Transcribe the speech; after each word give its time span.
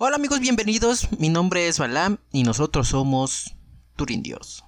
Hola 0.00 0.14
amigos, 0.14 0.38
bienvenidos. 0.38 1.08
Mi 1.18 1.28
nombre 1.28 1.66
es 1.66 1.80
Balam 1.80 2.18
y 2.30 2.44
nosotros 2.44 2.86
somos 2.86 3.56
Turindios. 3.96 4.64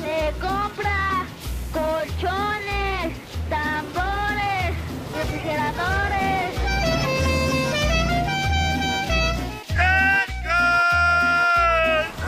Se 0.00 0.32
compra 0.40 1.26
colchones, 1.72 3.16
tambores, 3.50 4.76
refrigeradores. 5.12 6.54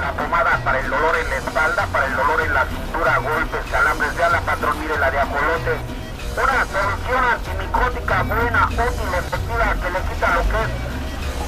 La 0.01 0.17
pomada 0.17 0.65
para 0.65 0.81
el 0.81 0.91
dolor 0.91 1.15
en 1.17 1.31
la 1.31 1.37
espalda, 1.37 1.87
para 1.93 2.07
el 2.07 2.17
dolor 2.17 2.41
en 2.45 2.55
la 2.55 2.67
cintura, 2.67 3.19
golpes, 3.19 3.71
calambres 3.71 4.17
de 4.17 4.25
ala, 4.25 4.41
patrón, 4.41 4.81
mire 4.81 4.99
la 4.99 5.13
de 5.13 5.19
ajolote. 5.19 5.94
Una 6.37 6.67
solución 6.67 7.25
antimicótica 7.25 8.23
buena, 8.25 8.67
útil, 8.67 9.15
efectiva, 9.19 9.77
que 9.81 9.91
le 9.91 10.01
quita 10.09 10.35
lo 10.35 10.43
que 10.43 10.57
es 10.63 10.71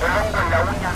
el 0.02 0.12
hongo 0.12 0.38
en 0.38 0.50
la 0.50 0.58
uña. 0.62 0.92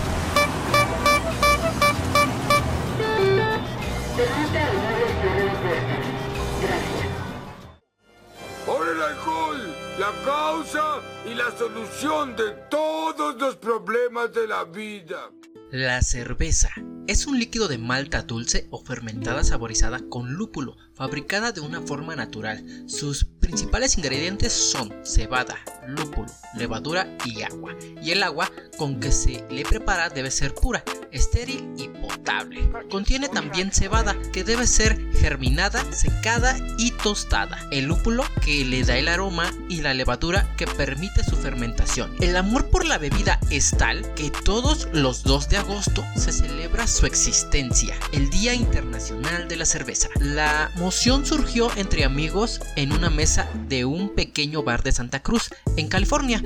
Por 8.65 8.89
el 8.89 9.03
alcohol, 9.03 9.75
la 9.99 10.13
causa 10.25 11.01
y 11.29 11.35
la 11.35 11.51
solución 11.59 12.37
de 12.37 12.51
todos 12.71 13.37
los 13.41 13.57
problemas 13.57 14.33
de 14.33 14.47
la 14.47 14.65
vida. 14.65 15.31
La 15.73 16.01
cerveza 16.03 16.71
es 17.09 17.27
un 17.27 17.39
líquido 17.39 17.67
de 17.67 17.79
malta 17.79 18.23
dulce 18.23 18.69
o 18.71 18.85
fermentada 18.85 19.43
saborizada 19.43 20.01
con 20.09 20.35
lúpulo, 20.35 20.77
fabricada 21.01 21.51
de 21.51 21.63
una 21.63 21.81
forma 21.81 22.15
natural. 22.15 22.63
Sus 22.87 23.25
principales 23.25 23.97
ingredientes 23.97 24.53
son 24.53 24.93
cebada, 25.03 25.57
lúpulo, 25.89 26.31
levadura 26.55 27.17
y 27.25 27.41
agua. 27.41 27.75
Y 28.03 28.11
el 28.11 28.23
agua 28.23 28.53
con 28.77 29.01
que 29.01 29.11
se 29.11 29.43
le 29.51 29.63
prepara 29.63 30.11
debe 30.11 30.31
ser 30.31 30.55
pura, 30.55 30.85
estéril 31.11 31.73
y 31.79 31.89
potable. 31.89 32.71
Contiene 32.91 33.31
también 33.31 33.73
cebada 33.73 34.15
que 34.31 34.45
debe 34.45 34.67
ser 34.67 35.01
germinada, 35.15 35.91
secada 35.91 36.55
y 36.77 36.91
tostada. 36.91 37.59
El 37.71 37.87
lúpulo 37.87 38.25
que 38.45 38.67
le 38.67 38.85
da 38.85 38.99
el 38.99 39.09
aroma 39.09 39.51
y 39.71 39.81
la 39.81 39.95
levadura 39.95 40.55
que 40.59 40.67
permite 40.67 41.25
su 41.25 41.35
fermentación. 41.37 42.15
El 42.21 42.37
amor 42.37 42.69
por 42.69 42.85
la 42.85 42.99
bebida 42.99 43.41
es 43.49 43.71
tal 43.71 44.13
que 44.15 44.31
todos 44.31 44.89
los 44.93 45.23
2 45.23 45.49
de 45.49 45.57
agosto 45.57 46.05
se 46.15 46.31
celebra 46.31 46.87
su 46.87 47.07
existencia, 47.07 47.97
el 48.13 48.29
Día 48.29 48.53
Internacional 48.53 49.49
de 49.49 49.57
la 49.57 49.65
Cerveza. 49.65 50.09
La 50.19 50.71
moción 50.91 51.25
surgió 51.25 51.71
entre 51.77 52.03
amigos 52.03 52.61
en 52.75 52.93
una 52.93 53.11
mesa 53.11 53.49
de 53.69 53.85
un 53.85 54.09
pequeño 54.09 54.65
bar 54.65 54.83
de 54.83 54.91
Santa 54.91 55.23
Cruz, 55.23 55.49
en 55.77 55.87
California, 55.87 56.43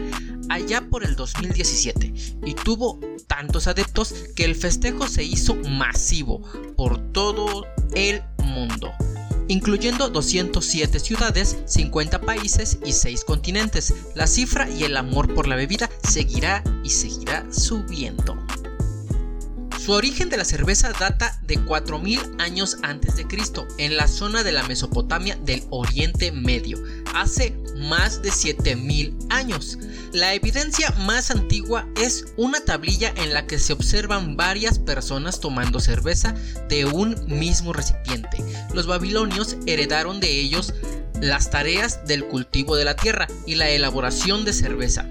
allá 0.51 0.83
por 0.83 1.03
el 1.03 1.17
2017, 1.17 2.13
y 2.45 2.53
tuvo 2.53 3.01
tantos 3.27 3.69
adeptos 3.69 4.13
que 4.37 4.45
el 4.45 4.55
festejo 4.55 5.09
se 5.09 5.25
hizo 5.25 5.55
masivo 5.55 6.43
por 6.77 6.99
todo 7.13 7.67
el 7.95 8.23
mundo 8.37 8.93
incluyendo 9.49 10.11
207 10.11 11.01
ciudades, 11.01 11.57
50 11.67 12.21
países 12.21 12.79
y 12.85 12.93
6 12.93 13.25
continentes. 13.25 13.95
La 14.15 14.27
cifra 14.27 14.69
y 14.71 14.85
el 14.85 14.97
amor 14.97 15.35
por 15.35 15.49
la 15.49 15.57
bebida 15.57 15.91
seguirá 16.03 16.63
y 16.83 16.91
seguirá 16.91 17.47
subiendo. 17.51 18.44
Su 19.85 19.93
origen 19.93 20.31
de 20.31 20.39
la 20.39 20.47
cerveza 20.47 20.95
data 20.99 21.39
de 21.43 21.63
4000 21.63 22.19
años 22.39 22.79
antes 22.83 23.17
de 23.17 23.27
Cristo, 23.27 23.69
en 23.77 23.99
la 23.99 24.09
zona 24.09 24.43
de 24.43 24.51
la 24.51 24.63
Mesopotamia 24.63 25.37
del 25.37 25.63
Oriente 25.69 26.33
Medio, 26.33 26.83
hace 27.15 27.55
más 27.77 28.23
de 28.23 28.31
7000 28.31 29.15
años. 29.29 29.77
La 30.15 30.33
evidencia 30.33 30.91
más 31.01 31.31
antigua 31.31 31.87
es 32.01 32.25
una 32.39 32.61
tablilla 32.61 33.13
en 33.15 33.35
la 33.35 33.47
que 33.47 33.59
se 33.59 33.75
observan 33.75 34.39
varias 34.39 34.79
personas 34.79 35.39
tomando 35.39 35.81
cerveza 35.81 36.35
de 36.71 36.87
un 36.87 37.23
mismo 37.27 37.75
recipiente. 37.75 38.39
Los 38.73 38.87
babilonios 38.87 39.59
heredaron 39.67 40.19
de 40.19 40.31
ellos 40.31 40.73
las 41.21 41.51
tareas 41.51 42.07
del 42.07 42.25
cultivo 42.25 42.77
de 42.77 42.85
la 42.85 42.97
tierra 42.97 43.27
y 43.47 43.55
la 43.55 43.71
elaboración 43.71 44.45
de 44.45 44.53
cerveza 44.53 45.09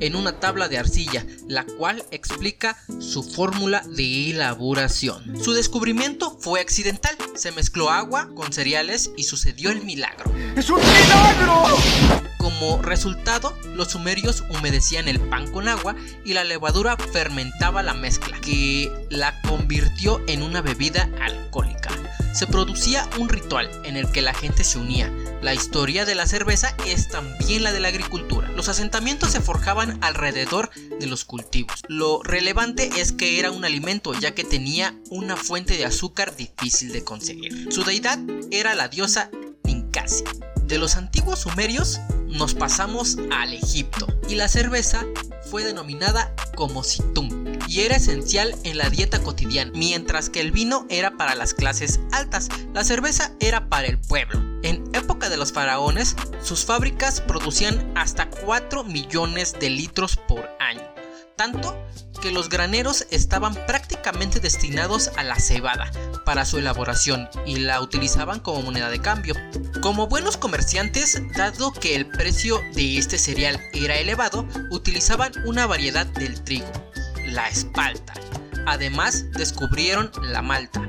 en 0.00 0.16
una 0.16 0.40
tabla 0.40 0.68
de 0.68 0.78
arcilla, 0.78 1.26
la 1.48 1.64
cual 1.64 2.04
explica 2.10 2.76
su 2.98 3.22
fórmula 3.22 3.82
de 3.88 4.30
elaboración. 4.30 5.42
Su 5.42 5.52
descubrimiento 5.52 6.36
fue 6.40 6.60
accidental, 6.60 7.16
se 7.34 7.52
mezcló 7.52 7.90
agua 7.90 8.28
con 8.34 8.52
cereales 8.52 9.10
y 9.16 9.24
sucedió 9.24 9.70
el 9.70 9.82
milagro. 9.82 10.32
¡Es 10.56 10.70
un 10.70 10.80
milagro! 10.80 11.64
Como 12.38 12.80
resultado, 12.80 13.56
los 13.74 13.88
sumerios 13.88 14.44
humedecían 14.50 15.08
el 15.08 15.20
pan 15.20 15.50
con 15.50 15.68
agua 15.68 15.96
y 16.24 16.32
la 16.32 16.44
levadura 16.44 16.96
fermentaba 16.96 17.82
la 17.82 17.94
mezcla, 17.94 18.40
que 18.40 18.90
la 19.10 19.40
convirtió 19.42 20.22
en 20.26 20.42
una 20.42 20.62
bebida 20.62 21.10
alcohólica. 21.20 21.90
Se 22.32 22.46
producía 22.46 23.08
un 23.18 23.28
ritual 23.28 23.70
en 23.84 23.96
el 23.96 24.10
que 24.12 24.20
la 24.20 24.34
gente 24.34 24.62
se 24.62 24.78
unía, 24.78 25.10
la 25.42 25.54
historia 25.54 26.04
de 26.04 26.14
la 26.14 26.26
cerveza 26.26 26.74
es 26.86 27.08
también 27.08 27.62
la 27.62 27.72
de 27.72 27.80
la 27.80 27.88
agricultura. 27.88 28.50
Los 28.50 28.68
asentamientos 28.68 29.30
se 29.30 29.40
forjaban 29.40 29.98
alrededor 30.02 30.70
de 30.98 31.06
los 31.06 31.24
cultivos. 31.24 31.82
Lo 31.88 32.22
relevante 32.22 32.90
es 33.00 33.12
que 33.12 33.38
era 33.38 33.50
un 33.50 33.64
alimento 33.64 34.14
ya 34.14 34.34
que 34.34 34.44
tenía 34.44 34.94
una 35.10 35.36
fuente 35.36 35.76
de 35.76 35.84
azúcar 35.84 36.34
difícil 36.36 36.92
de 36.92 37.04
conseguir. 37.04 37.72
Su 37.72 37.84
deidad 37.84 38.18
era 38.50 38.74
la 38.74 38.88
diosa 38.88 39.30
Ninkasi. 39.64 40.24
De 40.64 40.78
los 40.78 40.96
antiguos 40.96 41.40
sumerios 41.40 42.00
nos 42.26 42.54
pasamos 42.54 43.18
al 43.30 43.52
Egipto 43.52 44.06
y 44.28 44.34
la 44.34 44.48
cerveza 44.48 45.04
fue 45.50 45.62
denominada 45.62 46.34
como 46.56 46.82
situm 46.82 47.46
y 47.68 47.80
era 47.80 47.96
esencial 47.96 48.54
en 48.64 48.78
la 48.78 48.90
dieta 48.90 49.22
cotidiana, 49.22 49.72
mientras 49.74 50.30
que 50.30 50.40
el 50.40 50.52
vino 50.52 50.86
era 50.88 51.16
para 51.16 51.34
las 51.34 51.54
clases 51.54 52.00
altas, 52.12 52.48
la 52.72 52.84
cerveza 52.84 53.32
era 53.40 53.68
para 53.68 53.86
el 53.86 53.98
pueblo. 53.98 54.40
En 54.62 54.84
época 54.94 55.15
de 55.28 55.36
los 55.36 55.52
faraones, 55.52 56.16
sus 56.42 56.64
fábricas 56.64 57.20
producían 57.20 57.92
hasta 57.96 58.28
4 58.28 58.84
millones 58.84 59.54
de 59.58 59.70
litros 59.70 60.16
por 60.16 60.48
año, 60.60 60.82
tanto 61.36 61.76
que 62.20 62.30
los 62.30 62.48
graneros 62.48 63.06
estaban 63.10 63.54
prácticamente 63.66 64.40
destinados 64.40 65.10
a 65.16 65.22
la 65.22 65.36
cebada 65.36 65.90
para 66.24 66.44
su 66.44 66.58
elaboración 66.58 67.28
y 67.44 67.56
la 67.56 67.80
utilizaban 67.80 68.40
como 68.40 68.62
moneda 68.62 68.90
de 68.90 69.00
cambio. 69.00 69.34
Como 69.80 70.08
buenos 70.08 70.36
comerciantes, 70.36 71.22
dado 71.36 71.72
que 71.72 71.94
el 71.94 72.06
precio 72.06 72.60
de 72.74 72.98
este 72.98 73.18
cereal 73.18 73.60
era 73.72 73.96
elevado, 73.96 74.46
utilizaban 74.70 75.32
una 75.44 75.66
variedad 75.66 76.06
del 76.06 76.42
trigo, 76.42 76.70
la 77.26 77.48
espalda. 77.48 78.14
Además, 78.66 79.30
descubrieron 79.32 80.10
la 80.22 80.42
malta. 80.42 80.82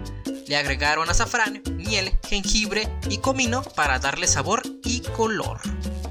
Le 0.47 0.56
agregaron 0.56 1.09
azafrán, 1.09 1.62
miel, 1.74 2.18
jengibre 2.28 2.88
y 3.09 3.18
comino 3.18 3.63
para 3.63 4.00
darle 4.00 4.28
sabor 4.28 4.62
y 4.84 5.02
color. 5.02 5.59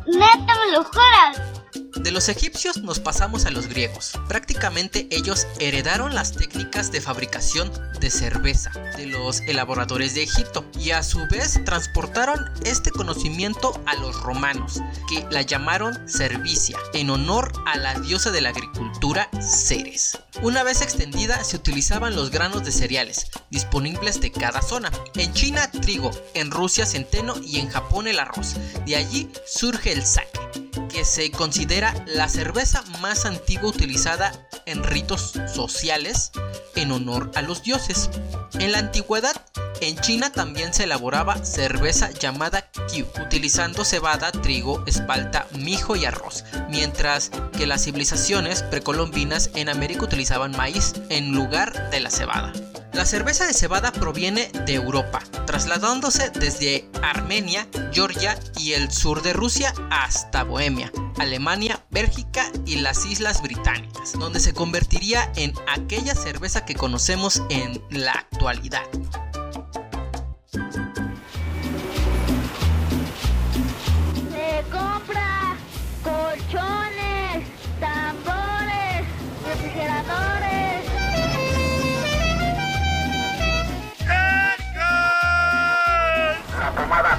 ¡Neta 0.06 0.54
me 0.54 0.72
lo 0.72 0.84
juras! 0.84 1.55
De 1.96 2.10
los 2.10 2.28
egipcios 2.28 2.78
nos 2.78 3.00
pasamos 3.00 3.46
a 3.46 3.50
los 3.50 3.68
griegos. 3.68 4.12
Prácticamente 4.28 5.08
ellos 5.10 5.46
heredaron 5.58 6.14
las 6.14 6.32
técnicas 6.32 6.92
de 6.92 7.00
fabricación 7.00 7.72
de 8.00 8.10
cerveza 8.10 8.70
de 8.96 9.06
los 9.06 9.40
elaboradores 9.40 10.14
de 10.14 10.22
Egipto 10.22 10.64
y 10.78 10.90
a 10.90 11.02
su 11.02 11.26
vez 11.28 11.58
transportaron 11.64 12.50
este 12.64 12.90
conocimiento 12.90 13.80
a 13.86 13.94
los 13.94 14.20
romanos, 14.20 14.82
que 15.08 15.26
la 15.30 15.42
llamaron 15.42 16.08
cervicia, 16.08 16.78
en 16.92 17.10
honor 17.10 17.52
a 17.66 17.76
la 17.76 17.98
diosa 18.00 18.30
de 18.30 18.42
la 18.42 18.50
agricultura 18.50 19.28
Ceres. 19.40 20.18
Una 20.42 20.62
vez 20.62 20.82
extendida 20.82 21.42
se 21.44 21.56
utilizaban 21.56 22.14
los 22.14 22.30
granos 22.30 22.64
de 22.64 22.72
cereales, 22.72 23.30
disponibles 23.50 24.20
de 24.20 24.30
cada 24.32 24.60
zona. 24.60 24.90
En 25.14 25.32
China 25.32 25.70
trigo, 25.70 26.10
en 26.34 26.50
Rusia 26.50 26.84
centeno 26.84 27.34
y 27.42 27.58
en 27.58 27.68
Japón 27.68 28.06
el 28.06 28.18
arroz. 28.18 28.54
De 28.84 28.96
allí 28.96 29.30
surge 29.46 29.92
el 29.92 30.04
sake 30.04 30.65
que 30.88 31.04
se 31.04 31.30
considera 31.30 31.94
la 32.06 32.28
cerveza 32.28 32.82
más 33.00 33.24
antigua 33.24 33.70
utilizada 33.70 34.32
en 34.66 34.82
ritos 34.82 35.32
sociales 35.52 36.32
en 36.74 36.92
honor 36.92 37.30
a 37.34 37.42
los 37.42 37.62
dioses. 37.62 38.10
En 38.58 38.72
la 38.72 38.78
antigüedad, 38.78 39.34
en 39.80 39.98
China 39.98 40.30
también 40.30 40.72
se 40.72 40.84
elaboraba 40.84 41.44
cerveza 41.44 42.10
llamada 42.10 42.70
Qiu, 42.90 43.06
utilizando 43.22 43.84
cebada, 43.84 44.32
trigo, 44.32 44.82
espalda, 44.86 45.46
mijo 45.58 45.96
y 45.96 46.04
arroz, 46.04 46.44
mientras 46.70 47.30
que 47.56 47.66
las 47.66 47.84
civilizaciones 47.84 48.62
precolombinas 48.62 49.50
en 49.54 49.68
América 49.68 50.04
utilizaban 50.04 50.52
maíz 50.56 50.94
en 51.10 51.32
lugar 51.32 51.90
de 51.90 52.00
la 52.00 52.10
cebada. 52.10 52.52
La 52.96 53.04
cerveza 53.04 53.46
de 53.46 53.52
cebada 53.52 53.92
proviene 53.92 54.48
de 54.64 54.72
Europa, 54.72 55.22
trasladándose 55.44 56.30
desde 56.30 56.88
Armenia, 57.02 57.68
Georgia 57.92 58.38
y 58.58 58.72
el 58.72 58.90
sur 58.90 59.20
de 59.20 59.34
Rusia 59.34 59.74
hasta 59.90 60.44
Bohemia, 60.44 60.90
Alemania, 61.18 61.84
Bélgica 61.90 62.50
y 62.64 62.76
las 62.76 63.04
Islas 63.04 63.42
Británicas, 63.42 64.14
donde 64.14 64.40
se 64.40 64.54
convertiría 64.54 65.30
en 65.36 65.52
aquella 65.68 66.14
cerveza 66.14 66.64
que 66.64 66.74
conocemos 66.74 67.42
en 67.50 67.82
la 67.90 68.12
actualidad. 68.12 68.86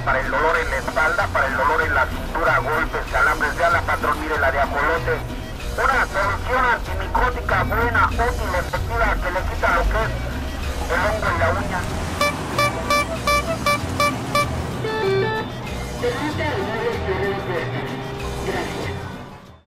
Para 0.08 0.20
el 0.20 0.30
dolor 0.30 0.56
en 0.56 0.70
la 0.70 0.76
espalda, 0.78 1.26
para 1.34 1.46
el 1.48 1.56
dolor 1.58 1.82
en 1.82 1.94
la 1.94 2.06
cintura, 2.06 2.58
golpes, 2.60 3.00
calambres 3.12 3.58
de 3.58 3.64
ala, 3.66 3.82
patrón, 3.82 4.18
mire 4.22 4.38
la 4.38 4.50
de 4.50 4.58
ajolote. 4.58 5.20
Una 5.76 6.06
solución 6.08 6.64
antimicótica 6.64 7.62
buena, 7.64 8.06
útil, 8.06 8.54
efectiva, 8.58 9.14
que 9.22 9.30
le 9.30 9.40
quita 9.52 9.74
lo 9.76 9.84